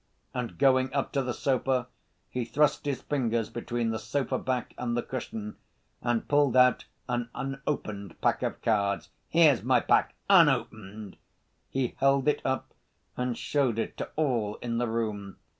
[0.33, 1.85] And going up to the sofa
[2.27, 5.57] he thrust his fingers between the sofa back and the cushion,
[6.01, 9.09] and pulled out an unopened pack of cards.
[9.29, 11.17] "Here's my pack unopened!"
[11.69, 12.73] He held it up
[13.15, 15.37] and showed it to all in the room.